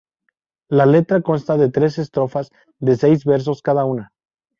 [0.67, 4.09] La letra consta de tres estrofas, de seis versos cada una.